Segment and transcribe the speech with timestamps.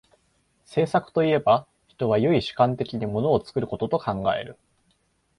[0.65, 4.57] 製作といえば、人は唯主観的に物を作ることと考える。